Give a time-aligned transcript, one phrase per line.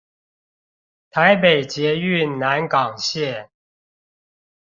[1.11, 3.49] 台北捷運南港線